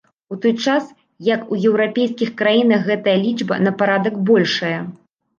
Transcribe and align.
У 0.33 0.35
той 0.43 0.53
час, 0.67 0.85
як 1.25 1.43
у 1.55 1.57
еўрапейскіх 1.71 2.31
краінах 2.39 2.87
гэтая 2.87 3.13
лічба 3.25 3.59
на 3.67 3.73
парадак 3.83 4.17
большая. 4.31 4.73